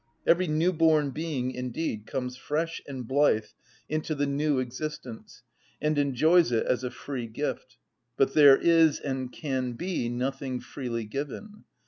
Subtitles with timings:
[0.25, 3.45] Every new‐born being indeed comes fresh and blithe
[3.87, 5.43] into the new existence,
[5.79, 7.77] and enjoys it as a free gift:
[8.17, 11.65] but there is, and can be, nothing freely given.